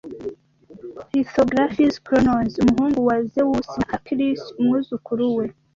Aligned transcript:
Lithographie 1.15 1.97
Kronos, 2.05 2.53
umuhungu 2.63 2.99
wa 3.09 3.17
Zewusi, 3.31 3.75
na 3.79 3.87
Hercules 3.91 4.41
umwuzukuru 4.59 5.25
we, 5.37 5.45